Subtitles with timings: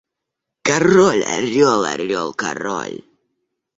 [0.67, 2.97] Король орёл– орёл король.